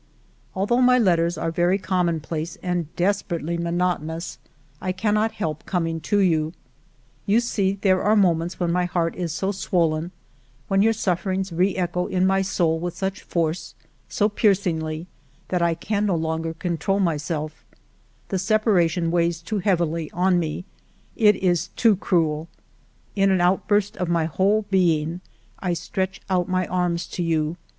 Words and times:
"Although 0.55 0.81
my 0.81 0.97
letters 0.97 1.37
are 1.37 1.51
very 1.51 1.77
commonplace 1.77 2.57
and 2.63 2.87
desperately 2.95 3.55
monotonous, 3.55 4.39
I 4.81 4.91
cannot 4.93 5.33
help 5.33 5.63
com 5.67 5.85
ing 5.85 5.99
to 5.99 6.17
you 6.17 6.53
"You 7.27 7.39
see 7.39 7.77
there 7.79 8.01
are 8.01 8.15
moments 8.15 8.59
when 8.59 8.71
my 8.71 8.85
heart 8.85 9.15
is 9.15 9.31
so 9.31 9.51
swollen, 9.51 10.09
when 10.67 10.81
your 10.81 10.91
sufferings 10.93 11.53
re 11.53 11.75
echo 11.75 12.07
in 12.07 12.25
my 12.25 12.41
soul 12.41 12.79
with 12.79 12.97
such 12.97 13.21
force, 13.21 13.75
so 14.09 14.27
piercingly, 14.27 15.05
that 15.49 15.61
I 15.61 15.75
can 15.75 16.07
no 16.07 16.15
longer 16.15 16.55
control 16.55 16.99
myself 16.99 17.63
The 18.29 18.39
separation 18.39 19.11
weighs 19.11 19.39
too 19.39 19.59
heavily 19.59 20.09
on 20.13 20.39
me; 20.39 20.65
it 21.15 21.35
is 21.35 21.67
too 21.75 21.95
cruel! 21.95 22.47
In 23.15 23.29
an 23.29 23.39
out 23.39 23.67
burst 23.67 23.97
of 23.97 24.09
my 24.09 24.25
whole 24.25 24.65
being 24.71 25.21
I 25.59 25.73
stretch 25.73 26.21
out 26.27 26.49
my 26.49 26.65
arms 26.65 27.05
to 27.09 27.21
you. 27.21 27.55